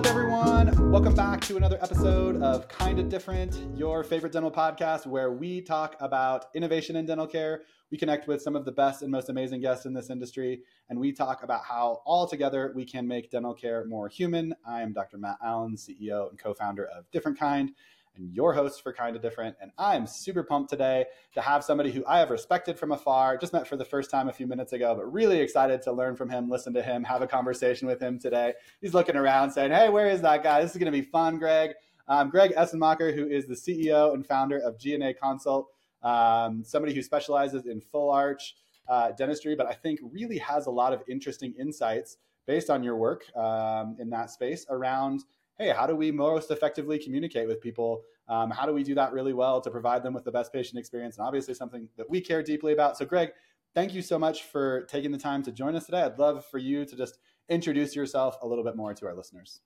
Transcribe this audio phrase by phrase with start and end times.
[0.00, 0.90] up, everyone?
[0.90, 5.94] Welcome back to another episode of Kinda Different, your favorite dental podcast, where we talk
[6.00, 7.64] about innovation in dental care.
[7.90, 10.98] We connect with some of the best and most amazing guests in this industry, and
[10.98, 14.54] we talk about how all together we can make dental care more human.
[14.66, 15.18] I am Dr.
[15.18, 17.72] Matt Allen, CEO and co founder of Different Kind
[18.20, 19.56] and your host for Kinda Different.
[19.60, 23.52] And I'm super pumped today to have somebody who I have respected from afar, just
[23.52, 26.28] met for the first time a few minutes ago, but really excited to learn from
[26.28, 28.52] him, listen to him, have a conversation with him today.
[28.80, 30.60] He's looking around saying, Hey, where is that guy?
[30.60, 31.72] This is going to be fun, Greg.
[32.06, 35.68] Um, Greg Essenmacher, who is the CEO and founder of GNA Consult,
[36.02, 38.56] um, somebody who specializes in full arch
[38.88, 42.16] uh, dentistry, but I think really has a lot of interesting insights
[42.46, 45.22] based on your work um, in that space around
[45.60, 48.02] hey, how do we most effectively communicate with people?
[48.28, 50.78] Um, how do we do that really well to provide them with the best patient
[50.78, 51.18] experience?
[51.18, 52.96] And obviously, something that we care deeply about.
[52.96, 53.32] So, Greg,
[53.74, 56.00] thank you so much for taking the time to join us today.
[56.02, 57.18] I'd love for you to just
[57.50, 59.60] introduce yourself a little bit more to our listeners.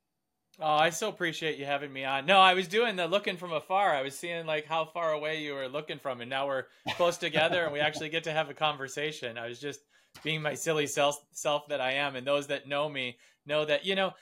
[0.61, 2.27] Oh, I so appreciate you having me on.
[2.27, 3.95] No, I was doing the looking from afar.
[3.95, 6.65] I was seeing like how far away you were looking from, and now we're
[6.97, 9.39] close together, and we actually get to have a conversation.
[9.39, 9.81] I was just
[10.23, 13.85] being my silly self self that I am, and those that know me know that
[13.85, 14.13] you know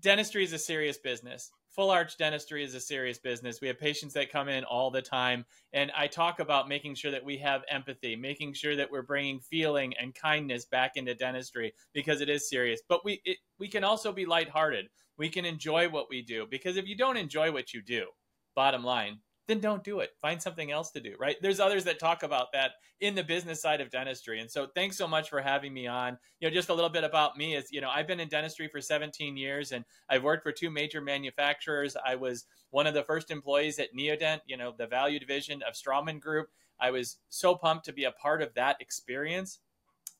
[0.00, 1.50] dentistry is a serious business.
[1.70, 3.60] Full arch dentistry is a serious business.
[3.60, 5.44] We have patients that come in all the time.
[5.72, 9.40] And I talk about making sure that we have empathy, making sure that we're bringing
[9.40, 12.80] feeling and kindness back into dentistry because it is serious.
[12.88, 14.86] But we, it, we can also be lighthearted.
[15.18, 18.06] We can enjoy what we do because if you don't enjoy what you do,
[18.54, 20.10] bottom line, then don't do it.
[20.20, 21.36] Find something else to do, right?
[21.42, 24.40] There's others that talk about that in the business side of dentistry.
[24.40, 26.18] And so thanks so much for having me on.
[26.40, 28.68] You know, just a little bit about me is, you know, I've been in dentistry
[28.68, 31.96] for 17 years and I've worked for two major manufacturers.
[32.06, 35.74] I was one of the first employees at Neodent, you know, the value division of
[35.74, 36.48] Straumann Group.
[36.80, 39.60] I was so pumped to be a part of that experience.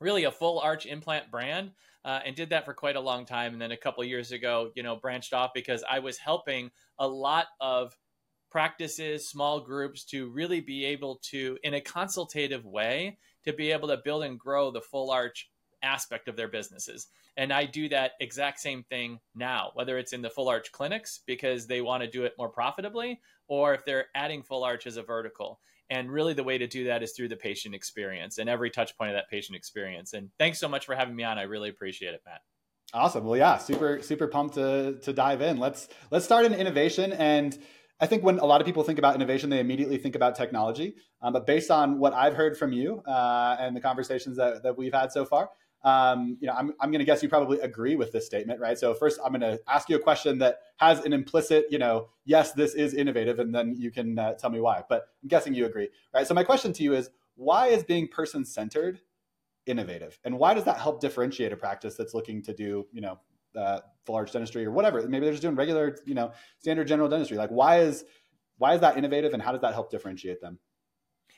[0.01, 1.71] Really a full arch implant brand.
[2.05, 3.55] Uh, and did that for quite a long time.
[3.55, 7.09] And then a couple years ago, you know, branched off because I was helping a
[7.09, 7.97] lot of
[8.55, 13.89] practices, small groups to really be able to, in a consultative way, to be able
[13.89, 15.51] to build and grow the full arch
[15.83, 17.09] aspect of their businesses.
[17.37, 21.19] And I do that exact same thing now, whether it's in the full arch clinics
[21.27, 24.99] because they want to do it more profitably, or if they're adding full arch as
[24.99, 25.59] a vertical.
[25.91, 28.97] And really, the way to do that is through the patient experience and every touch
[28.97, 30.13] point of that patient experience.
[30.13, 31.39] And thanks so much for having me on.
[31.39, 32.43] I really appreciate it, Matt.
[32.93, 33.25] Awesome.
[33.25, 35.57] Well, yeah, super, super pumped to to dive in.
[35.57, 37.59] Let's let's start in innovation and
[38.01, 40.97] I think when a lot of people think about innovation, they immediately think about technology.
[41.23, 44.77] Um, but based on what I've heard from you uh, and the conversations that, that
[44.77, 45.51] we've had so far,
[45.85, 48.79] um, you know, I'm, I'm going to guess you probably agree with this statement, right?
[48.79, 52.09] So first, I'm going to ask you a question that has an implicit, you know,
[52.25, 54.83] yes, this is innovative, and then you can uh, tell me why.
[54.89, 56.27] But I'm guessing you agree, right?
[56.27, 59.01] So my question to you is, why is being person-centered
[59.67, 63.19] innovative, and why does that help differentiate a practice that's looking to do, you know,
[63.57, 65.03] uh, full arch dentistry or whatever.
[65.09, 67.37] Maybe they're just doing regular, you know, standard general dentistry.
[67.37, 68.05] Like, why is
[68.59, 70.59] why is that innovative, and how does that help differentiate them?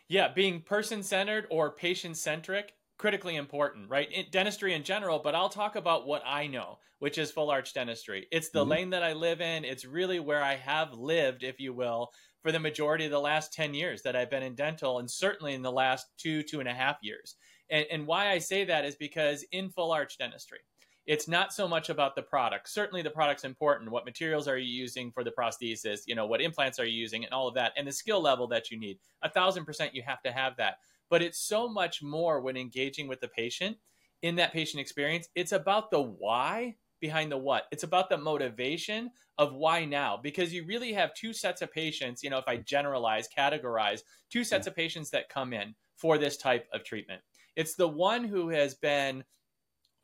[0.08, 4.10] Yeah, being person centered or patient centric critically important, right?
[4.10, 7.74] In dentistry in general, but I'll talk about what I know, which is full arch
[7.74, 8.26] dentistry.
[8.30, 8.70] It's the mm-hmm.
[8.70, 9.64] lane that I live in.
[9.64, 12.10] It's really where I have lived, if you will,
[12.42, 15.54] for the majority of the last 10 years that I've been in dental, and certainly
[15.54, 17.36] in the last two, two and a half years.
[17.68, 20.60] And, and why I say that is because in full arch dentistry,
[21.06, 22.68] it's not so much about the product.
[22.68, 23.90] Certainly, the product's important.
[23.90, 26.00] What materials are you using for the prosthesis?
[26.06, 28.46] You know, what implants are you using, and all of that, and the skill level
[28.48, 28.98] that you need.
[29.22, 30.78] A thousand percent, you have to have that.
[31.08, 33.76] But it's so much more when engaging with the patient
[34.22, 35.28] in that patient experience.
[35.36, 37.66] It's about the why behind the what.
[37.70, 42.22] It's about the motivation of why now, because you really have two sets of patients.
[42.24, 44.00] You know, if I generalize, categorize,
[44.30, 47.22] two sets of patients that come in for this type of treatment.
[47.54, 49.24] It's the one who has been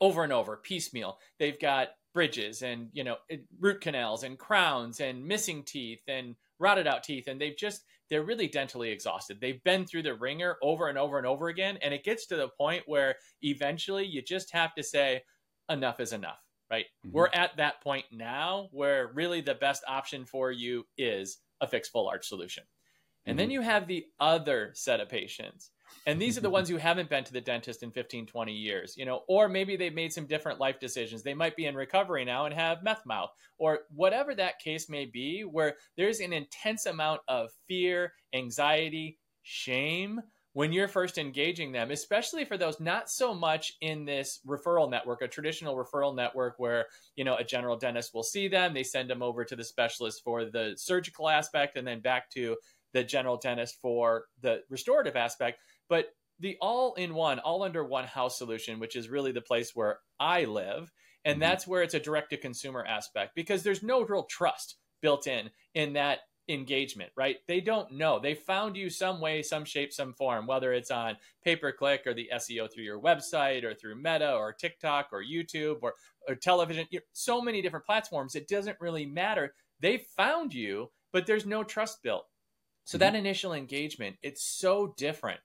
[0.01, 3.17] over and over piecemeal they've got bridges and you know
[3.59, 8.23] root canals and crowns and missing teeth and rotted out teeth and they've just they're
[8.23, 11.93] really dentally exhausted they've been through the ringer over and over and over again and
[11.93, 15.21] it gets to the point where eventually you just have to say
[15.69, 16.39] enough is enough
[16.69, 17.15] right mm-hmm.
[17.15, 21.91] we're at that point now where really the best option for you is a fixed
[21.91, 22.63] full arch solution
[23.25, 23.39] and mm-hmm.
[23.39, 25.71] then you have the other set of patients
[26.05, 26.53] and these are the mm-hmm.
[26.53, 29.75] ones who haven't been to the dentist in 15, 20 years, you know, or maybe
[29.75, 31.23] they've made some different life decisions.
[31.23, 35.05] They might be in recovery now and have meth mouth or whatever that case may
[35.05, 40.21] be, where there's an intense amount of fear, anxiety, shame
[40.53, 45.21] when you're first engaging them, especially for those not so much in this referral network,
[45.21, 46.85] a traditional referral network where,
[47.15, 50.23] you know, a general dentist will see them, they send them over to the specialist
[50.23, 52.55] for the surgical aspect and then back to
[52.93, 56.07] the general dentist for the restorative aspect but
[56.39, 59.99] the all in one, all under one house solution, which is really the place where
[60.19, 60.91] I live,
[61.25, 61.39] And mm-hmm.
[61.41, 65.51] that's where it's a direct to consumer aspect because there's no real trust built in
[65.73, 66.19] in that
[66.49, 67.37] engagement, right?
[67.47, 68.19] They don't know.
[68.19, 72.05] They found you some way, some shape, some form, whether it's on pay per click
[72.05, 75.93] or the SEO through your website or through Meta or TikTok or YouTube or,
[76.27, 78.35] or television, so many different platforms.
[78.35, 79.53] It doesn't really matter.
[79.79, 82.25] They found you, but there's no trust built.
[82.83, 82.99] So mm-hmm.
[82.99, 85.39] that initial engagement, it's so different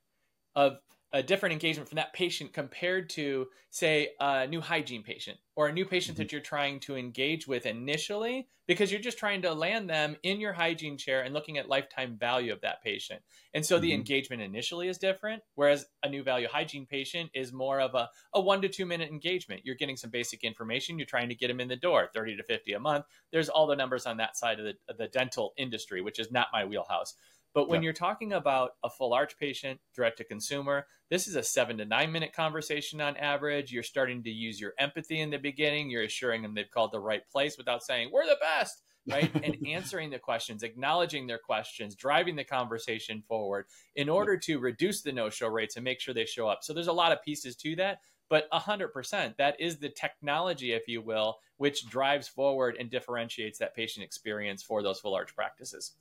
[0.59, 0.79] of
[1.13, 5.73] a different engagement from that patient compared to say a new hygiene patient or a
[5.73, 6.25] new patient mm-hmm.
[6.25, 10.41] that you're trying to engage with initially because you're just trying to land them in
[10.41, 13.23] your hygiene chair and looking at lifetime value of that patient.
[13.55, 13.83] And so mm-hmm.
[13.83, 18.11] the engagement initially is different whereas a new value hygiene patient is more of a,
[18.35, 19.63] a one to two minute engagement.
[19.65, 20.99] You're getting some basic information.
[20.99, 23.05] You're trying to get them in the door 30 to 50 a month.
[23.31, 26.33] There's all the numbers on that side of the, of the dental industry which is
[26.33, 27.15] not my wheelhouse
[27.55, 27.87] but when yeah.
[27.87, 31.85] you're talking about a full arch patient, direct to consumer, this is a seven to
[31.85, 33.73] nine minute conversation on average.
[33.73, 35.91] You're starting to use your empathy in the beginning.
[35.91, 39.31] You're assuring them they've called the right place without saying, we're the best, right?
[39.43, 43.67] and answering the questions, acknowledging their questions, driving the conversation forward
[43.97, 46.59] in order to reduce the no show rates and make sure they show up.
[46.63, 48.01] So there's a lot of pieces to that.
[48.31, 53.75] But 100%, that is the technology, if you will, which drives forward and differentiates that
[53.75, 55.95] patient experience for those full arch practices.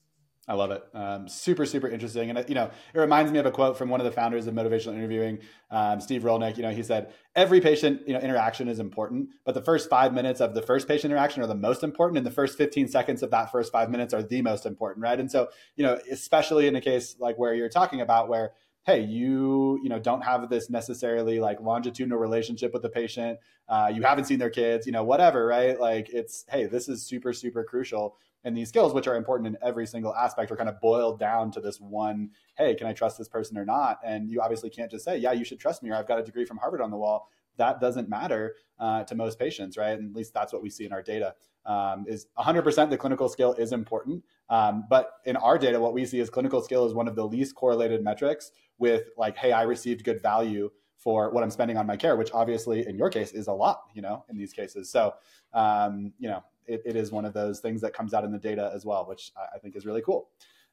[0.50, 0.82] I love it.
[0.94, 2.30] Um, super, super interesting.
[2.30, 4.54] And, you know, it reminds me of a quote from one of the founders of
[4.54, 5.40] motivational interviewing,
[5.72, 6.56] um, Steve Rollnick.
[6.56, 10.14] You know, he said, every patient, you know, interaction is important, but the first five
[10.14, 12.18] minutes of the first patient interaction are the most important.
[12.18, 15.04] And the first 15 seconds of that first five minutes are the most important.
[15.04, 15.20] Right.
[15.20, 18.54] And so, you know, especially in a case like where you're talking about where,
[18.86, 23.92] hey you you know don't have this necessarily like longitudinal relationship with the patient uh,
[23.94, 27.34] you haven't seen their kids you know whatever right like it's hey this is super
[27.34, 28.16] super crucial
[28.48, 31.52] and these skills which are important in every single aspect are kind of boiled down
[31.52, 34.00] to this one hey can i trust this person or not?
[34.04, 36.24] And you obviously can't just say yeah you should trust me or i've got a
[36.24, 37.30] degree from harvard on the wall.
[37.58, 40.00] That doesn't matter uh, to most patients right?
[40.00, 41.36] And at least that's what we see in our data.
[41.66, 46.06] Um, is 100% the clinical skill is important um, but in our data what we
[46.06, 49.64] see is clinical skill is one of the least correlated metrics with like hey i
[49.64, 53.34] received good value for what i'm spending on my care which obviously in your case
[53.34, 54.90] is a lot you know in these cases.
[54.90, 55.16] So
[55.54, 58.38] um, you know it, it is one of those things that comes out in the
[58.38, 60.30] data as well, which I, think is really cool.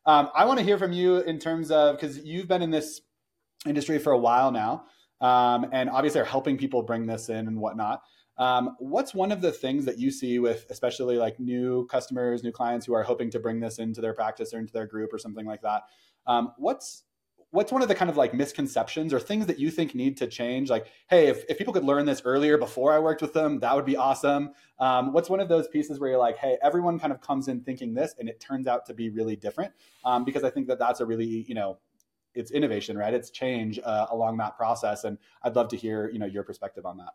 [0.07, 3.01] Um, I want to hear from you in terms of because you've been in this
[3.67, 4.85] industry for a while now,
[5.21, 8.03] um, and obviously are helping people bring this in and whatnot.
[8.37, 12.51] Um, what's one of the things that you see with especially like new customers, new
[12.51, 15.19] clients who are hoping to bring this into their practice or into their group or
[15.19, 15.83] something like that?
[16.27, 17.05] Um, what's
[17.55, 20.27] what's one of the kind of like misconceptions or things that you think need to
[20.27, 20.71] change?
[20.71, 23.75] Like hey if, if people could learn this earlier before i worked with them that
[23.75, 24.51] would be awesome.
[24.81, 27.61] Um, what's one of those pieces where you're like hey everyone kind of comes in
[27.61, 29.73] thinking this and it turns out to be really different?
[30.05, 31.79] Um, because i think that that's a really you know
[32.35, 33.15] it's innovation right?
[33.15, 35.05] It's change uh, along that process.
[35.05, 37.15] And i'd love to hear you know your perspective on that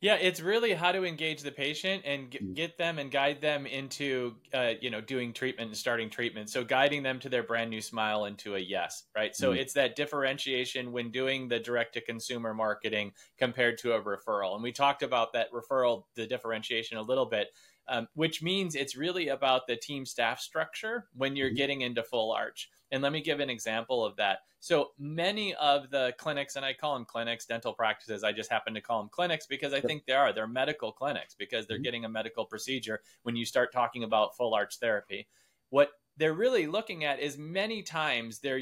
[0.00, 2.54] yeah, it's really how to engage the patient and g- mm.
[2.54, 6.48] get them and guide them into, uh, you know, doing treatment and starting treatment.
[6.48, 9.36] So guiding them to their brand new smile into a yes, right?
[9.36, 14.00] So mm it's that differentiation when doing the direct to consumer marketing compared to a
[14.00, 14.54] referral.
[14.54, 17.48] And we talked about that referral, the differentiation a little bit.
[17.88, 22.04] Um, which means it's really about the team staff structure when you're mm getting into
[22.04, 22.70] full arch.
[22.92, 24.40] And let me give an example of that.
[24.58, 28.74] So many of the clinics, and I call them clinics, dental practices, I just happen
[28.74, 30.32] to call them clinics because I think they are.
[30.32, 31.84] They're medical clinics because they're mm-hmm.
[31.84, 35.28] getting a medical procedure when you start talking about full arch therapy.
[35.70, 38.60] What they're really looking at is many times they're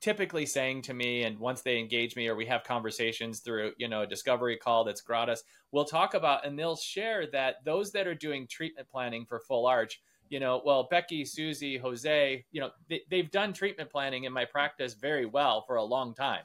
[0.00, 3.88] typically saying to me and once they engage me or we have conversations through you
[3.88, 8.06] know a discovery call that's gratis we'll talk about and they'll share that those that
[8.06, 12.70] are doing treatment planning for full arch you know, well, Becky, Susie, Jose, you know,
[12.88, 16.42] they, have done treatment planning in my practice very well for a long time.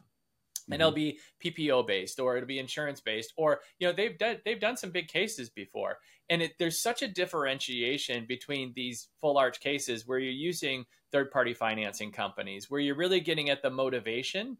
[0.69, 0.73] Mm-hmm.
[0.73, 4.37] And it'll be PPO based or it'll be insurance based or you know they've done
[4.45, 5.97] they've done some big cases before
[6.29, 11.31] and it, there's such a differentiation between these full arch cases where you're using third
[11.31, 14.57] party financing companies where you're really getting at the motivation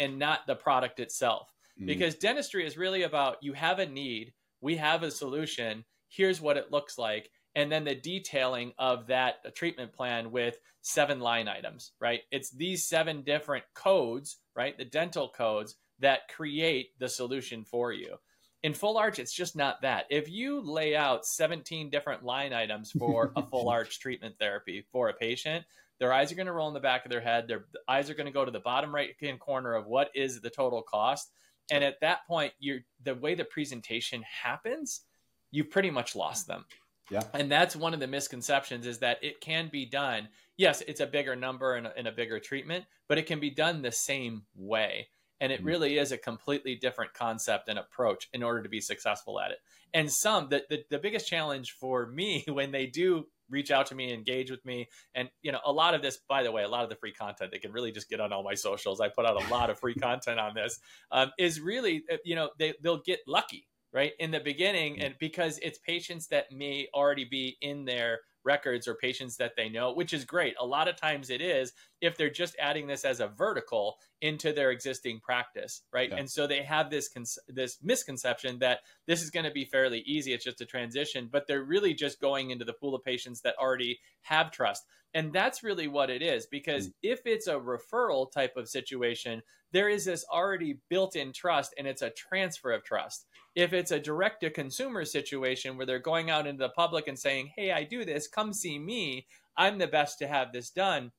[0.00, 1.86] and not the product itself mm-hmm.
[1.86, 6.56] because dentistry is really about you have a need we have a solution here's what
[6.56, 11.48] it looks like and then the detailing of that uh, treatment plan with seven line
[11.48, 12.20] items, right?
[12.30, 14.76] It's these seven different codes, right?
[14.76, 18.16] The dental codes that create the solution for you.
[18.62, 20.06] In full arch, it's just not that.
[20.08, 25.08] If you lay out 17 different line items for a full arch treatment therapy for
[25.08, 25.64] a patient,
[25.98, 27.48] their eyes are going to roll in the back of their head.
[27.48, 30.40] Their eyes are going to go to the bottom right hand corner of what is
[30.40, 31.32] the total cost.
[31.70, 35.02] And at that point, you're the way the presentation happens,
[35.50, 36.64] you've pretty much lost them
[37.10, 37.22] yeah.
[37.34, 40.28] And that's one of the misconceptions is that it can be done.
[40.56, 43.50] Yes, it's a bigger number and a, and a bigger treatment, but it can be
[43.50, 45.08] done the same way.
[45.40, 45.66] And it mm-hmm.
[45.66, 49.58] really is a completely different concept and approach in order to be successful at it.
[49.92, 53.94] And some, the, the, the biggest challenge for me when they do reach out to
[53.94, 54.88] me, engage with me.
[55.14, 57.12] And, you know, a lot of this, by the way, a lot of the free
[57.12, 59.00] content, they can really just get on all my socials.
[59.00, 60.80] I put out a lot of free content on this,
[61.10, 64.12] um, is really, uh, you know, they, they'll get lucky, right?
[64.18, 65.00] In the beginning.
[65.00, 69.68] And because it's patients that may already be in their records or patients that they
[69.68, 70.54] know, which is great.
[70.60, 74.52] A lot of times it is if they're just adding this as a vertical into
[74.52, 76.10] their existing practice, right?
[76.10, 76.16] Yeah.
[76.16, 77.10] And so they have this
[77.48, 80.32] this misconception that this is going to be fairly easy.
[80.32, 83.56] It's just a transition, but they're really just going into the pool of patients that
[83.58, 84.84] already have trust.
[85.14, 86.92] And that's really what it is because mm.
[87.02, 91.86] if it's a referral type of situation, there is this already built in trust and
[91.86, 93.26] it's a transfer of trust.
[93.54, 97.18] If it's a direct to consumer situation where they're going out into the public and
[97.18, 101.12] saying, Hey, I do this, come see me, I'm the best to have this done,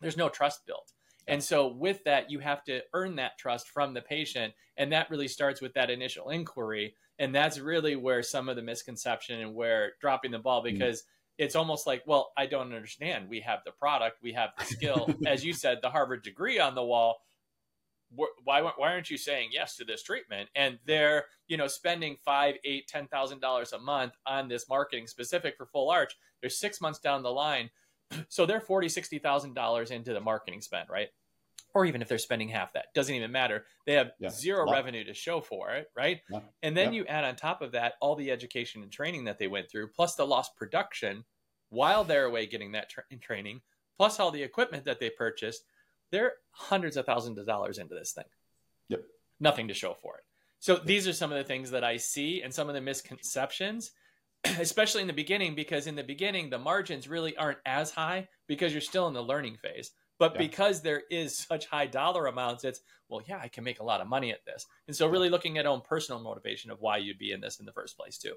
[0.00, 0.92] there's no trust built.
[1.26, 4.54] And so, with that, you have to earn that trust from the patient.
[4.76, 6.94] And that really starts with that initial inquiry.
[7.18, 10.72] And that's really where some of the misconception and where dropping the ball, mm.
[10.72, 13.30] because mm-hmm it's almost like, well, I don't understand.
[13.30, 15.08] We have the product, we have the skill.
[15.26, 17.22] As you said, the Harvard degree on the wall.
[18.12, 20.48] Why why aren't you saying yes to this treatment?
[20.54, 25.06] And they're you know spending five, eight, ten thousand dollars a month on this marketing
[25.06, 26.16] specific for Full Arch.
[26.40, 27.70] They're six months down the line,
[28.28, 31.08] so they're forty, sixty thousand dollars into the marketing spend, right?
[31.74, 34.28] or even if they're spending half that doesn't even matter they have yeah.
[34.28, 36.40] zero revenue to show for it right yeah.
[36.62, 37.00] and then yeah.
[37.00, 39.88] you add on top of that all the education and training that they went through
[39.88, 41.24] plus the lost production
[41.68, 43.60] while they're away getting that tra- training
[43.96, 45.64] plus all the equipment that they purchased
[46.10, 48.24] they're hundreds of thousands of dollars into this thing
[48.88, 49.02] yep
[49.38, 50.24] nothing to show for it
[50.58, 53.92] so these are some of the things that i see and some of the misconceptions
[54.58, 58.72] especially in the beginning because in the beginning the margins really aren't as high because
[58.72, 60.38] you're still in the learning phase but yeah.
[60.38, 64.02] because there is such high dollar amounts, it's, well, yeah, I can make a lot
[64.02, 64.66] of money at this.
[64.86, 67.64] And so really looking at own personal motivation of why you'd be in this in
[67.64, 68.34] the first place too.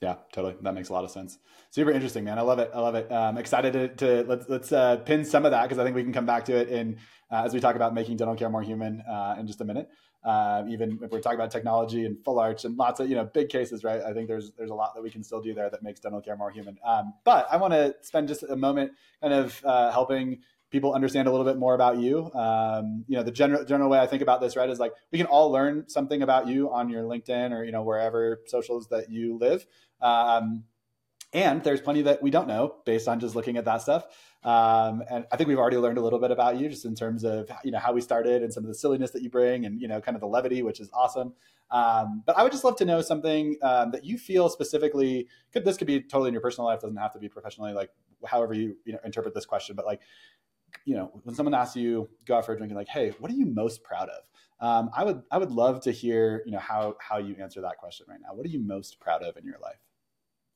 [0.00, 0.56] Yeah, totally.
[0.60, 1.38] That makes a lot of sense.
[1.70, 2.38] Super interesting, man.
[2.38, 2.70] I love it.
[2.74, 3.10] I love it.
[3.10, 6.02] Um, excited to, to let's let's uh, pin some of that because I think we
[6.02, 6.98] can come back to it in
[7.30, 9.88] uh, as we talk about making dental care more human uh, in just a minute.
[10.24, 13.24] Uh, even if we're talking about technology and full arch and lots of you know
[13.24, 14.02] big cases, right?
[14.02, 16.20] I think there's there's a lot that we can still do there that makes dental
[16.20, 16.78] care more human.
[16.84, 20.40] Um, but I want to spend just a moment kind of uh, helping
[20.74, 22.32] people understand a little bit more about you.
[22.34, 25.18] Um, you know, the general general way I think about this, right, is like we
[25.18, 29.08] can all learn something about you on your LinkedIn or you know wherever socials that
[29.08, 29.64] you live.
[30.00, 30.64] Um,
[31.32, 34.04] and there's plenty that we don't know based on just looking at that stuff.
[34.42, 37.24] Um, and I think we've already learned a little bit about you just in terms
[37.24, 39.80] of you know how we started and some of the silliness that you bring and
[39.80, 41.34] you know kind of the levity, which is awesome.
[41.70, 45.28] Um, but I would just love to know something um, that you feel specifically.
[45.52, 47.72] Could this could be totally in your personal life, doesn't have to be professionally.
[47.72, 47.90] Like
[48.26, 50.00] however you you know interpret this question, but like
[50.84, 53.30] you know, when someone asks you go out for a drink and like, hey, what
[53.30, 54.22] are you most proud of?
[54.60, 57.78] Um, I would I would love to hear you know how how you answer that
[57.78, 58.34] question right now.
[58.34, 59.80] What are you most proud of in your life?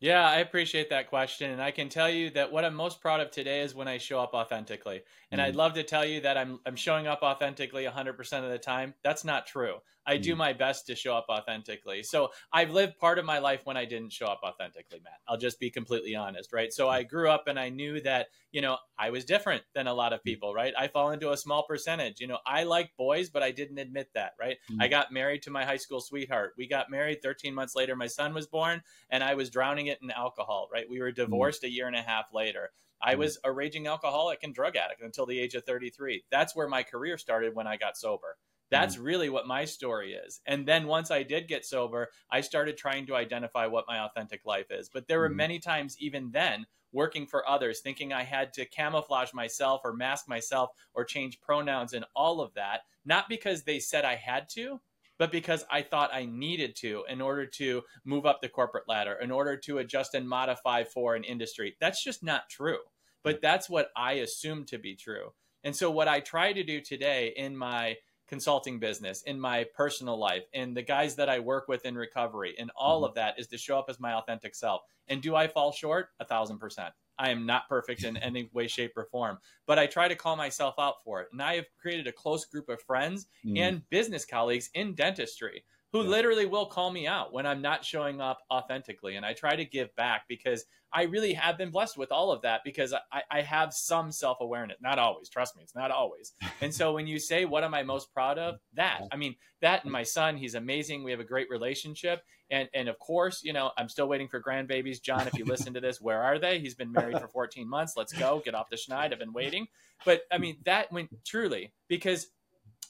[0.00, 1.50] Yeah, I appreciate that question.
[1.50, 3.98] And I can tell you that what I'm most proud of today is when I
[3.98, 5.02] show up authentically.
[5.32, 5.48] And mm-hmm.
[5.48, 8.94] I'd love to tell you that I'm, I'm showing up authentically 100% of the time.
[9.02, 9.74] That's not true.
[10.08, 10.38] I do mm.
[10.38, 12.02] my best to show up authentically.
[12.02, 15.20] So I've lived part of my life when I didn't show up authentically, Matt.
[15.28, 16.72] I'll just be completely honest, right?
[16.72, 19.92] So I grew up and I knew that, you know, I was different than a
[19.92, 20.24] lot of mm.
[20.24, 20.72] people, right?
[20.78, 22.20] I fall into a small percentage.
[22.20, 24.56] You know, I like boys, but I didn't admit that, right?
[24.70, 24.80] Mm-hmm.
[24.82, 26.54] I got married to my high school sweetheart.
[26.56, 29.98] We got married 13 months later, my son was born, and I was drowning it
[30.02, 30.88] in alcohol, right?
[30.88, 31.68] We were divorced mm-hmm.
[31.68, 32.70] a year and a half later.
[33.00, 36.24] I was a raging alcoholic and drug addict until the age of 33.
[36.30, 38.36] That's where my career started when I got sober.
[38.70, 39.04] That's mm-hmm.
[39.04, 40.40] really what my story is.
[40.46, 44.44] And then once I did get sober, I started trying to identify what my authentic
[44.44, 44.90] life is.
[44.92, 45.36] But there were mm-hmm.
[45.36, 50.28] many times, even then, working for others, thinking I had to camouflage myself or mask
[50.28, 54.80] myself or change pronouns and all of that, not because they said I had to,
[55.18, 59.18] but because I thought I needed to in order to move up the corporate ladder,
[59.20, 61.76] in order to adjust and modify for an industry.
[61.80, 62.78] That's just not true.
[63.24, 65.32] But that's what I assumed to be true.
[65.64, 67.96] And so, what I try to do today in my
[68.28, 72.54] consulting business, in my personal life, in the guys that I work with in recovery,
[72.58, 73.10] and all mm-hmm.
[73.10, 74.82] of that is to show up as my authentic self.
[75.08, 76.10] And do I fall short?
[76.20, 76.92] A thousand percent.
[77.18, 80.36] I am not perfect in any way, shape, or form, but I try to call
[80.36, 81.28] myself out for it.
[81.32, 83.58] And I have created a close group of friends mm.
[83.58, 86.08] and business colleagues in dentistry who yeah.
[86.08, 89.16] literally will call me out when I'm not showing up authentically.
[89.16, 92.42] And I try to give back because I really have been blessed with all of
[92.42, 94.78] that because I, I have some self awareness.
[94.80, 96.32] Not always, trust me, it's not always.
[96.60, 98.58] and so when you say, What am I most proud of?
[98.74, 101.04] That, I mean, that and my son, he's amazing.
[101.04, 102.22] We have a great relationship.
[102.50, 105.02] And, and of course, you know, I'm still waiting for grandbabies.
[105.02, 106.58] John, if you listen to this, where are they?
[106.58, 107.94] He's been married for 14 months.
[107.96, 108.40] Let's go.
[108.44, 109.12] Get off the schneid.
[109.12, 109.66] I've been waiting.
[110.04, 112.28] But I mean, that went truly because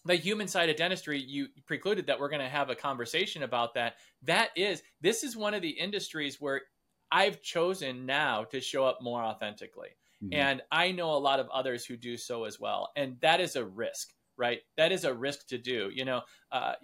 [0.04, 3.74] the human side of dentistry you precluded that we're going to have a conversation about
[3.74, 3.94] that.
[4.22, 6.62] That is this is one of the industries where
[7.10, 9.88] i've chosen now to show up more authentically.
[10.22, 10.34] Mm-hmm.
[10.34, 12.90] and i know a lot of others who do so as well.
[12.96, 14.60] And that is a risk right?
[14.76, 16.22] That is a risk to do you know?
[16.52, 16.74] Uh,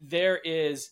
[0.00, 0.90] there is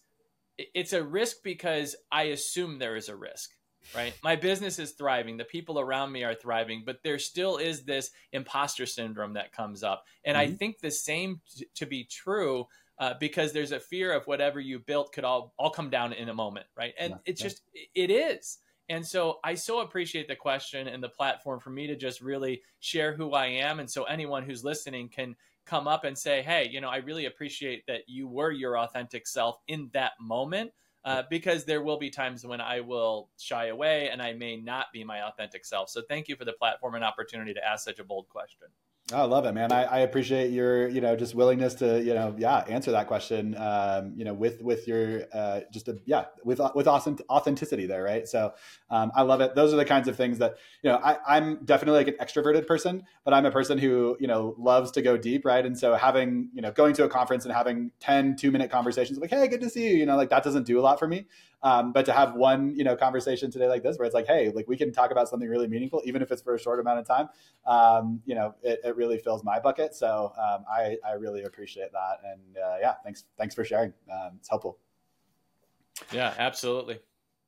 [0.56, 3.50] it's a risk because i assume there is a risk
[3.94, 4.14] right?
[4.22, 8.10] My business is thriving, the people around me are thriving, but there still is this
[8.32, 10.04] imposter syndrome that comes up.
[10.24, 10.52] And mm-hmm.
[10.52, 12.66] I think the same t- to be true
[12.98, 16.28] uh, because there's a fear of whatever you built could all all come down in
[16.28, 16.94] a moment, right?
[16.98, 17.48] And yeah, it's yeah.
[17.48, 17.62] just
[17.94, 18.58] it is.
[18.88, 22.62] And so I so appreciate the question and the platform for me to just really
[22.80, 26.68] share who I am and so anyone who's listening can come up and say, "Hey,
[26.70, 30.72] you know, I really appreciate that you were your authentic self in that moment."
[31.04, 34.86] Uh, because there will be times when I will shy away and I may not
[34.92, 35.90] be my authentic self.
[35.90, 38.68] So thank you for the platform and opportunity to ask such a bold question.
[39.12, 39.70] Oh, I love it, man.
[39.70, 43.54] I, I, appreciate your, you know, just willingness to, you know, yeah, answer that question,
[43.58, 48.26] um, you know, with with your, uh, just a, yeah, with with authenticity there, right?
[48.26, 48.54] So,
[48.88, 49.54] um, I love it.
[49.54, 52.66] Those are the kinds of things that, you know, I, I'm definitely like an extroverted
[52.66, 55.66] person, but I'm a person who, you know, loves to go deep, right?
[55.66, 59.18] And so having, you know, going to a conference and having 10 two minute conversations,
[59.18, 61.06] like, hey, good to see you, you know, like that doesn't do a lot for
[61.06, 61.26] me.
[61.62, 64.52] Um, but to have one, you know, conversation today like this, where it's like, hey,
[64.54, 66.98] like we can talk about something really meaningful, even if it's for a short amount
[66.98, 67.28] of time,
[67.66, 69.94] um, you know, it, it, really fills my bucket.
[69.94, 73.92] So um, I, I really appreciate that, and uh, yeah, thanks, thanks for sharing.
[74.10, 74.78] Um, it's helpful.
[76.12, 77.00] Yeah, absolutely.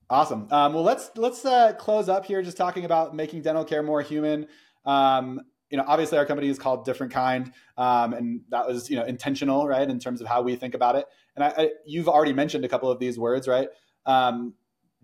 [0.09, 0.47] Awesome.
[0.53, 4.03] Um, well, let's let's uh, close up here, just talking about making dental care more
[4.03, 4.47] human
[4.85, 8.95] um, you know, obviously our company is called Different Kind, um, and that was you
[8.95, 11.07] know intentional, right, in terms of how we think about it.
[11.35, 13.69] And I, I, you've already mentioned a couple of these words, right?
[14.07, 14.55] um,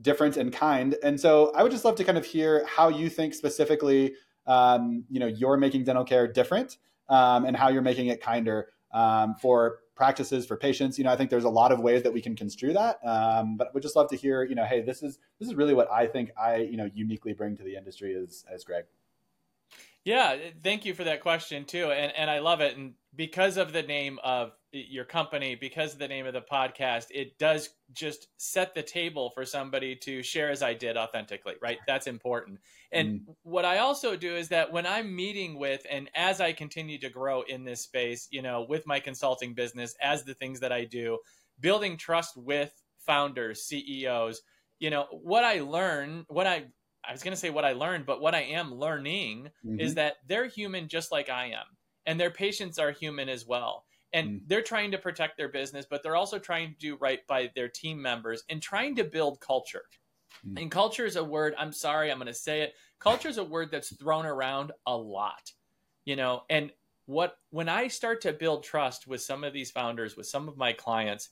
[0.01, 0.97] different and kind.
[1.03, 4.15] And so I would just love to kind of hear how you think specifically,
[4.47, 8.69] um, you know, you're making dental care different um, and how you're making it kinder
[8.93, 10.99] um, for practices for patients.
[10.99, 13.57] You know, I think there's a lot of ways that we can construe that, um,
[13.57, 15.91] but would just love to hear, you know, hey, this is this is really what
[15.91, 18.85] I think I, you know, uniquely bring to the industry as as Greg.
[20.05, 22.77] Yeah, thank you for that question too, and and I love it.
[22.77, 27.07] And because of the name of your company, because of the name of the podcast,
[27.11, 31.79] it does just set the table for somebody to share as I did authentically, right?
[31.87, 32.59] That's important.
[32.91, 33.35] And mm.
[33.43, 37.11] what I also do is that when I'm meeting with, and as I continue to
[37.11, 40.85] grow in this space, you know, with my consulting business, as the things that I
[40.85, 41.19] do,
[41.61, 44.41] building trust with founders, CEOs,
[44.79, 46.65] you know, what I learn, what I
[47.05, 49.81] I was going to say what I learned, but what I am learning mm-hmm.
[49.81, 51.65] is that they're human just like I am,
[52.07, 53.85] and their patients are human as well.
[54.13, 57.27] And mm they're trying to protect their business, but they're also trying to do right
[57.27, 59.85] by their team members and trying to build culture.
[60.47, 62.75] mm And culture is a word, I'm sorry, I'm going to say it.
[62.99, 65.53] Culture is a word that's thrown around a lot,
[66.05, 66.71] you know, and
[67.07, 70.57] what when I start to build trust with some of these founders, with some of
[70.57, 71.31] my clients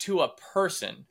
[0.00, 1.06] to a person,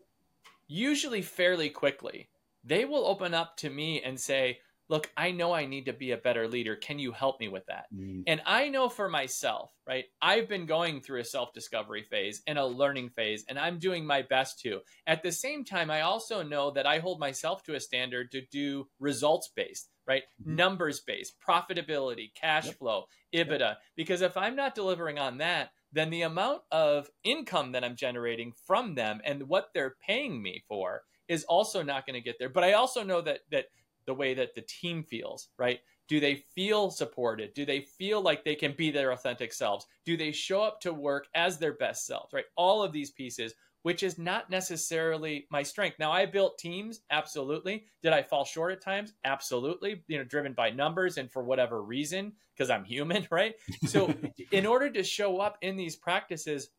[0.68, 2.30] usually fairly quickly,
[2.64, 6.12] they will open up to me and say, Look, I know I need to be
[6.12, 6.76] a better leader.
[6.76, 7.86] Can you help me with that?
[7.96, 8.24] Mm.
[8.26, 10.06] And I know for myself, right?
[10.20, 14.06] I've been going through a self discovery phase and a learning phase, and I'm doing
[14.06, 14.80] my best to.
[15.06, 18.42] At the same time, I also know that I hold myself to a standard to
[18.52, 20.24] do results based, right?
[20.42, 20.56] Mm-hmm.
[20.56, 22.78] Numbers based, profitability, cash yep.
[22.80, 23.60] flow, EBITDA.
[23.60, 23.78] Yep.
[23.96, 28.54] Because if I'm not delivering on that, then the amount of income that I'm generating
[28.66, 32.50] from them and what they're paying me for is also not going to get there.
[32.50, 33.66] But I also know that that
[34.10, 35.82] the way that the team feels, right?
[36.08, 37.54] Do they feel supported?
[37.54, 39.86] Do they feel like they can be their authentic selves?
[40.04, 42.46] Do they show up to work as their best selves, right?
[42.56, 46.00] All of these pieces, which is not necessarily my strength.
[46.00, 47.86] Now, I built teams, absolutely.
[48.02, 49.14] Did I fall short at times?
[49.24, 50.04] Absolutely.
[50.08, 53.54] You know, driven by numbers and for whatever reason, because I'm human, right?
[53.86, 54.12] So,
[54.52, 56.70] in order to show up in these practices,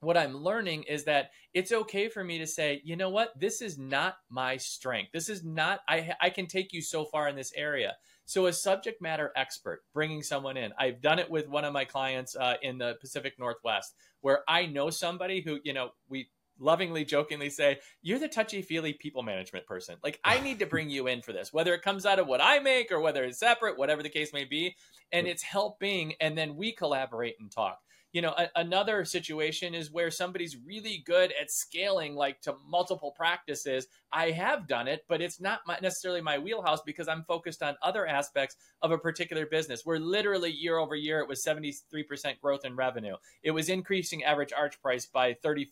[0.00, 3.60] what I'm learning is that it's okay for me to say, you know what, this
[3.60, 5.10] is not my strength.
[5.12, 7.96] This is not, I, I can take you so far in this area.
[8.24, 11.86] So, a subject matter expert, bringing someone in, I've done it with one of my
[11.86, 16.28] clients uh, in the Pacific Northwest, where I know somebody who, you know, we
[16.60, 19.96] lovingly, jokingly say, You're the touchy feely people management person.
[20.04, 22.42] Like, I need to bring you in for this, whether it comes out of what
[22.42, 24.76] I make or whether it's separate, whatever the case may be.
[25.10, 26.12] And it's helping.
[26.20, 27.78] And then we collaborate and talk
[28.18, 33.12] you know a, another situation is where somebody's really good at scaling like to multiple
[33.12, 33.86] practices.
[34.12, 37.76] I have done it but it's not my, necessarily my wheelhouse because i'm focused on
[37.80, 39.82] other aspects of a particular business.
[39.86, 43.14] Where literally year over year it was 73% growth in revenue.
[43.44, 45.68] It was increasing average arch price by 36%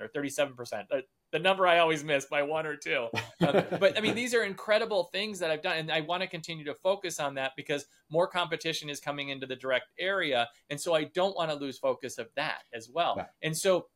[0.00, 1.00] or 37% uh,
[1.34, 3.08] the number I always miss by one or two.
[3.40, 6.28] Um, but I mean, these are incredible things that I've done, and I want to
[6.28, 10.80] continue to focus on that because more competition is coming into the direct area, and
[10.80, 13.14] so I don't want to lose focus of that as well.
[13.16, 13.26] Yeah.
[13.42, 13.86] And so,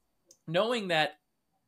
[0.48, 1.20] knowing that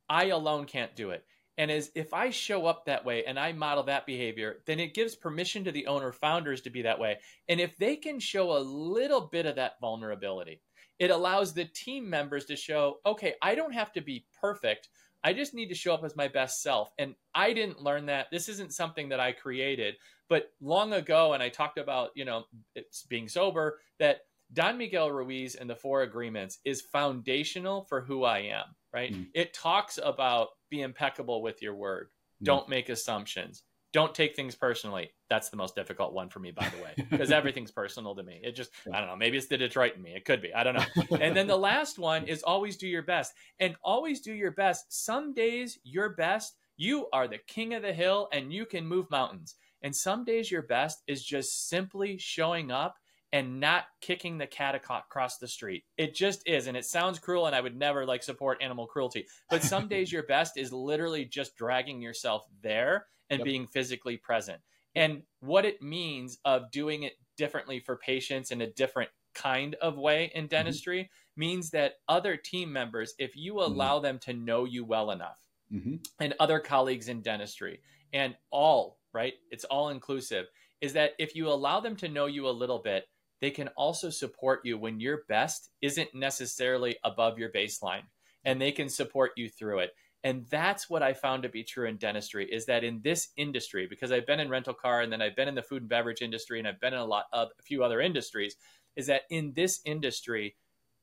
[0.08, 1.24] I alone can't do it.
[1.56, 4.94] And as if I show up that way and I model that behavior, then it
[4.94, 7.18] gives permission to the owner founders to be that way.
[7.48, 10.62] And if they can show a little bit of that vulnerability,
[10.98, 14.88] it allows the team members to show, okay, I don't have to be perfect.
[15.22, 16.92] I just need to show up as my best self.
[16.98, 18.26] And I didn't learn that.
[18.30, 19.96] This isn't something that I created,
[20.28, 24.20] but long ago, and I talked about, you know, it's being sober, that
[24.52, 29.12] Don Miguel Ruiz and the Four Agreements is foundational for who I am, right?
[29.12, 29.28] Mm.
[29.34, 32.08] It talks about be impeccable with your word.
[32.42, 32.46] Mm.
[32.46, 33.62] Don't make assumptions.
[33.92, 35.10] Don't take things personally.
[35.28, 38.40] That's the most difficult one for me, by the way, because everything's personal to me.
[38.42, 40.14] It just, I don't know, maybe it's the Detroit in me.
[40.14, 40.54] It could be.
[40.54, 41.16] I don't know.
[41.20, 43.32] and then the last one is always do your best.
[43.58, 44.86] And always do your best.
[44.88, 49.10] Some days, your best, you are the king of the hill and you can move
[49.10, 49.56] mountains.
[49.82, 52.96] And some days, your best is just simply showing up
[53.32, 55.84] and not kicking the cat across the street.
[55.96, 56.66] It just is.
[56.66, 59.26] And it sounds cruel, and I would never like support animal cruelty.
[59.48, 63.44] But some days your best is literally just dragging yourself there and yep.
[63.44, 64.60] being physically present.
[64.94, 69.96] And what it means of doing it differently for patients in a different kind of
[69.96, 70.48] way in mm-hmm.
[70.48, 71.40] dentistry mm-hmm.
[71.40, 73.72] means that other team members, if you mm-hmm.
[73.72, 74.04] allow mm-hmm.
[74.04, 75.38] them to know you well enough,
[75.72, 75.96] mm-hmm.
[76.18, 77.80] and other colleagues in dentistry,
[78.12, 79.34] and all, right?
[79.50, 80.46] It's all inclusive,
[80.80, 83.04] is that if you allow them to know you a little bit,
[83.40, 88.02] they can also support you when your best isn't necessarily above your baseline
[88.44, 89.90] and they can support you through it.
[90.22, 93.86] And that's what i found to be true in dentistry is that in this industry
[93.88, 96.20] because i've been in rental car and then i've been in the food and beverage
[96.20, 98.56] industry and i've been in a lot of a few other industries
[98.96, 100.56] is that in this industry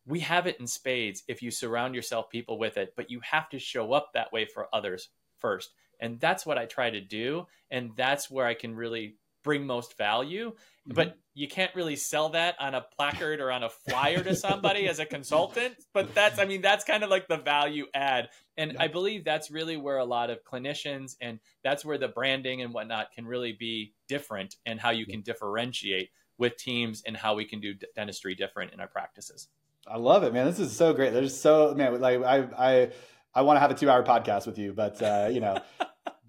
[0.06, 3.50] we have it in spades if you surround yourself people with it but you have
[3.50, 5.74] to show up that way for others first.
[6.00, 9.16] And that's what i try to do and that's where i can really
[9.48, 10.94] bring most value mm-hmm.
[10.94, 14.88] but you can't really sell that on a placard or on a flyer to somebody
[14.88, 15.76] as a consultant.
[15.94, 18.30] But that's i mean that's kind of like the value add.
[18.58, 18.84] And yeah.
[18.84, 22.74] i believe that's really where a lot of clinicians and that's where the branding and
[22.74, 27.46] whatnot can really be different and how you can differentiate with teams and how we
[27.46, 29.48] can do dentistry different in our practices.
[29.88, 30.48] I love it man.
[30.48, 31.14] This is so great.
[31.14, 32.90] There's so man like i i
[33.36, 35.62] i want to have a two hour podcast with you but uh you know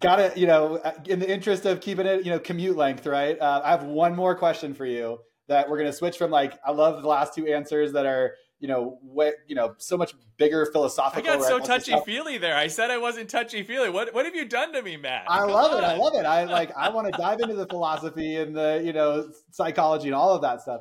[0.01, 3.07] Got to, you know, uh, in the interest of keeping it, you know, commute length,
[3.07, 3.39] right?
[3.39, 6.59] Uh, I have one more question for you that we're going to switch from like,
[6.65, 10.13] I love the last two answers that are, you know, way, you know, so much
[10.37, 11.31] bigger philosophical.
[11.31, 12.57] I got so touchy feely there.
[12.57, 13.89] I said I wasn't touchy feely.
[13.91, 15.27] What what have you done to me, Matt?
[15.29, 15.85] I Come love on.
[15.85, 15.87] it.
[15.87, 16.27] I love it.
[16.27, 16.77] I like.
[16.77, 20.43] I want to dive into the philosophy and the you know psychology and all of
[20.43, 20.81] that stuff.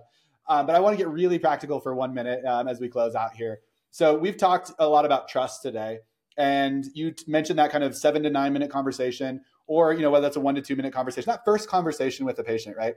[0.50, 3.16] Um, but I want to get really practical for one minute um, as we close
[3.16, 3.60] out here.
[3.92, 6.00] So we've talked a lot about trust today
[6.38, 10.24] and you mentioned that kind of seven to nine minute conversation or you know whether
[10.24, 12.96] that's a one to two minute conversation that first conversation with the patient right?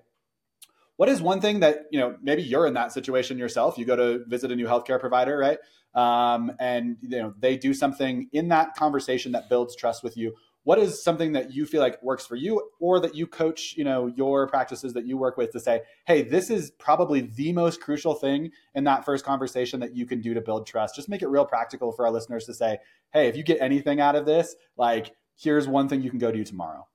[0.97, 3.97] What is one thing that you know maybe you're in that situation yourself you go
[3.97, 5.59] to visit a new healthcare provider right?
[5.95, 10.35] Um, and you know they do something in that conversation that builds trust with you
[10.65, 13.85] what is something that you feel like works for you or that you coach you
[13.85, 17.81] know your practices that you work with to say hey this is probably the most
[17.81, 21.23] crucial thing in that first conversation that you can do to build trust just make
[21.23, 22.79] it real practical for our listeners to say
[23.13, 26.31] hey if you get anything out of this like here's one thing you can go
[26.31, 26.87] do tomorrow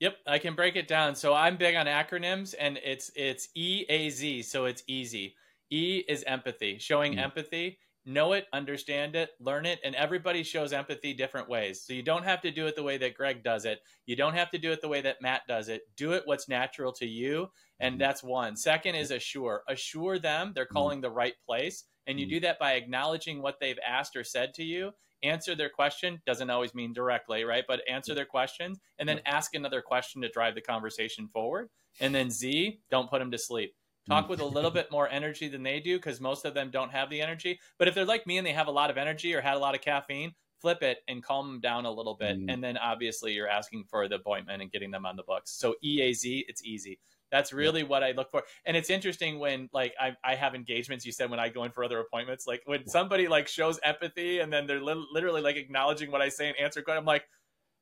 [0.00, 1.16] Yep, I can break it down.
[1.16, 5.34] So I'm big on acronyms and it's it's E A Z, so it's easy.
[5.70, 7.24] E is empathy, showing mm-hmm.
[7.24, 11.82] empathy know it, understand it, learn it, and everybody shows empathy different ways.
[11.82, 13.80] So you don't have to do it the way that Greg does it.
[14.06, 15.82] You don't have to do it the way that Matt does it.
[15.96, 18.00] Do it what's natural to you, and mm-hmm.
[18.00, 18.56] that's one.
[18.56, 19.62] Second is assure.
[19.68, 20.74] Assure them they're mm-hmm.
[20.74, 22.36] calling the right place, and you mm-hmm.
[22.36, 24.92] do that by acknowledging what they've asked or said to you.
[25.22, 27.64] Answer their question doesn't always mean directly, right?
[27.66, 31.70] But answer their questions and then ask another question to drive the conversation forward.
[32.00, 33.74] And then Z, don't put them to sleep
[34.08, 34.30] talk mm.
[34.30, 37.10] with a little bit more energy than they do because most of them don't have
[37.10, 37.60] the energy.
[37.78, 39.60] But if they're like me and they have a lot of energy or had a
[39.60, 42.38] lot of caffeine, flip it and calm them down a little bit.
[42.38, 42.52] Mm.
[42.52, 45.52] And then obviously you're asking for the appointment and getting them on the books.
[45.52, 46.98] So EAZ, it's easy.
[47.30, 47.88] That's really yeah.
[47.88, 48.42] what I look for.
[48.64, 51.72] And it's interesting when like I, I have engagements, you said when I go in
[51.72, 55.56] for other appointments, like when somebody like shows empathy and then they're li- literally like
[55.56, 57.24] acknowledging what I say and answer, I'm like,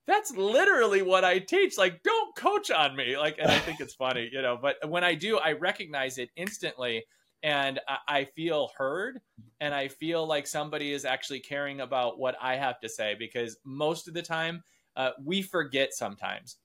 [0.07, 1.77] that's literally what I teach.
[1.77, 3.17] Like, don't coach on me.
[3.19, 6.31] Like, and I think it's funny, you know, but when I do, I recognize it
[6.37, 7.05] instantly
[7.43, 9.21] and I, feel heard
[9.61, 13.57] and I feel like somebody is actually caring about what I have to say because
[13.65, 14.63] most of the time
[14.97, 16.57] uh, we forget sometimes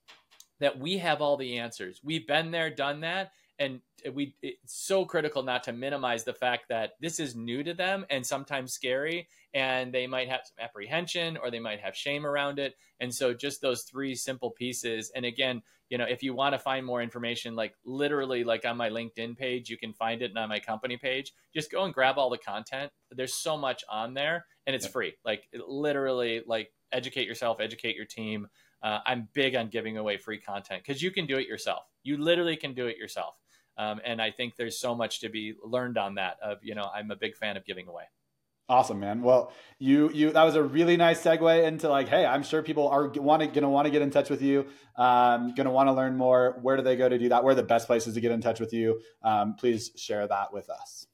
[0.60, 2.00] that we have all the answers.
[2.02, 3.32] We've been there, done that.
[3.58, 3.80] And
[4.12, 8.04] we it's so critical not to minimize the fact that this is new to them
[8.10, 12.58] and sometimes scary and they might have some apprehension or they might have shame around
[12.58, 12.74] it.
[13.00, 16.58] And so just those three simple pieces and again you know if you want to
[16.58, 20.48] find more information like literally like on my linkedin page you can find it on
[20.48, 22.90] my company page just go and grab all the content.
[23.10, 24.92] There's so much on there and it's yeah.
[24.92, 25.12] free.
[25.24, 28.48] Like literally like educate yourself educate your team.
[28.82, 31.84] Uh, i'm big on giving away free content because you can do it yourself.
[32.02, 33.36] You literally can do it yourself
[33.76, 36.36] um, and I think there's so much to be learned on that.
[36.42, 38.04] Of you know, I'm a big fan of giving away.
[38.68, 39.22] Awesome, man.
[39.22, 42.88] Well, you you that was a really nice segue into like, hey, I'm sure people
[42.88, 45.92] are want to gonna want to get in touch with you, um, gonna want to
[45.92, 46.58] learn more.
[46.62, 47.44] Where do they go to do that?
[47.44, 49.00] Where are the best places to get in touch with you?
[49.22, 51.06] Um, please share that with us.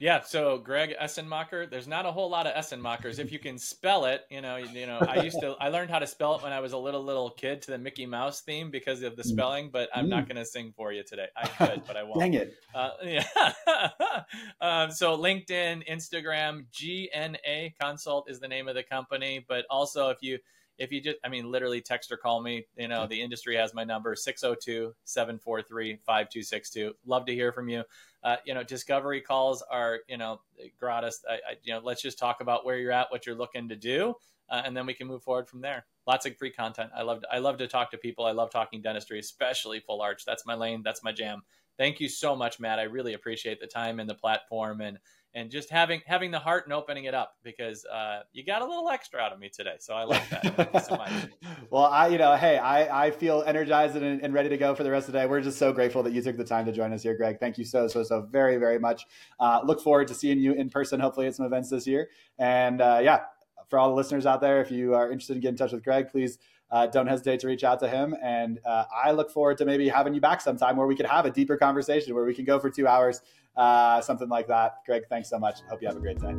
[0.00, 3.18] Yeah, so Greg Essenmacher, there's not a whole lot of Essenmachers.
[3.18, 5.98] If you can spell it, you know, you know, I used to, I learned how
[5.98, 8.70] to spell it when I was a little little kid to the Mickey Mouse theme
[8.70, 9.26] because of the mm.
[9.26, 9.68] spelling.
[9.70, 10.28] But I'm not mm.
[10.28, 11.26] going to sing for you today.
[11.36, 12.18] I could, but I won't.
[12.18, 12.54] Dang it!
[12.74, 13.26] Uh, yeah.
[14.62, 19.44] um, so LinkedIn, Instagram, GNA Consult is the name of the company.
[19.46, 20.38] But also, if you
[20.78, 23.74] if you just, I mean, literally text or call me, you know, the industry has
[23.74, 26.94] my number 602 743 5262.
[27.04, 27.82] Love to hear from you.
[28.22, 30.40] Uh, you know, discovery calls are, you know,
[30.78, 31.22] gratis.
[31.28, 33.76] I, I, you know, let's just talk about where you're at, what you're looking to
[33.76, 34.14] do,
[34.50, 35.86] uh, and then we can move forward from there.
[36.06, 36.90] Lots of free content.
[36.94, 38.26] I love, I love to talk to people.
[38.26, 40.24] I love talking dentistry, especially full arch.
[40.24, 40.82] That's my lane.
[40.84, 41.42] That's my jam.
[41.78, 42.78] Thank you so much, Matt.
[42.78, 44.98] I really appreciate the time and the platform and
[45.34, 48.64] and just having having the heart and opening it up because uh, you got a
[48.64, 49.76] little extra out of me today.
[49.78, 51.30] So I like that.
[51.70, 54.82] Well, I you know, hey, I I feel energized and, and, ready to go for
[54.82, 55.26] the rest of the day.
[55.26, 57.38] We're just so grateful that you took the time to join us here, Greg.
[57.38, 59.06] Thank you so so so very very much.
[59.38, 62.08] Uh, look forward to seeing you in person, hopefully at some events this year.
[62.38, 63.20] And uh, yeah,
[63.68, 65.84] for all the listeners out there, if you are interested in getting in touch with
[65.84, 66.38] Greg, please.
[66.72, 68.14] Uh, don't hesitate to reach out to him.
[68.22, 71.26] And uh, I look forward to maybe having you back sometime where we could have
[71.26, 73.22] a deeper conversation where we can go for two hours
[73.56, 74.78] uh, something like that.
[74.86, 75.60] Greg, thanks so much.
[75.68, 76.34] Hope you have a great day.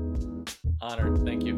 [0.82, 1.24] Honored.
[1.26, 1.58] Thank you.